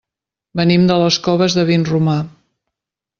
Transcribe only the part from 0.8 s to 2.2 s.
de les Coves de Vinromà.